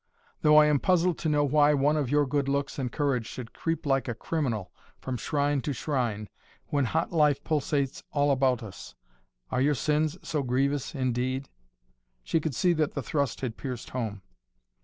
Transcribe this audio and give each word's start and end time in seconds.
"Though 0.41 0.57
I 0.57 0.65
am 0.65 0.79
puzzled 0.79 1.19
to 1.19 1.29
know 1.29 1.43
why 1.43 1.75
one 1.75 1.95
of 1.95 2.09
your 2.09 2.25
good 2.25 2.49
looks 2.49 2.79
and 2.79 2.91
courage 2.91 3.27
should 3.27 3.53
creep 3.53 3.85
like 3.85 4.07
a 4.07 4.15
criminal 4.15 4.71
from 4.99 5.15
shrine 5.15 5.61
to 5.61 5.73
shrine, 5.73 6.27
when 6.69 6.85
hot 6.85 7.11
life 7.11 7.43
pulsates 7.43 8.01
all 8.11 8.31
about 8.31 8.63
us. 8.63 8.95
Are 9.51 9.61
your 9.61 9.75
sins 9.75 10.17
so 10.27 10.41
grievous 10.41 10.95
indeed?" 10.95 11.49
She 12.23 12.39
could 12.39 12.55
see 12.55 12.73
that 12.73 12.95
the 12.95 13.03
thrust 13.03 13.41
had 13.41 13.57
pierced 13.57 13.91
home. 13.91 14.23